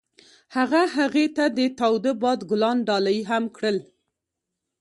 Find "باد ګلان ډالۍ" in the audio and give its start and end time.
2.21-3.17